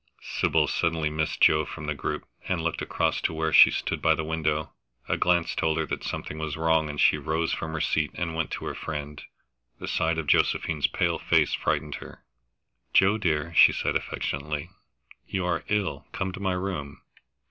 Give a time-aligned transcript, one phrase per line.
[0.23, 4.15] Sybil suddenly missed Joe from the group, and looked across to where she stood by
[4.15, 4.73] the window.
[5.07, 8.33] A glance told her that something was wrong, and she rose from her seat and
[8.33, 9.21] went to her friend.
[9.77, 12.23] The sight of Josephine's pale face frightened her.
[12.95, 14.71] "Joe, dear," she said affectionately,
[15.27, 17.03] "you are ill come to my room."